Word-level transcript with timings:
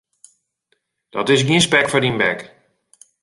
Dat 1.15 1.27
is 1.33 1.41
gjin 1.47 1.63
spek 1.65 1.85
foar 1.89 2.03
dyn 2.03 2.19
bek. 2.21 2.39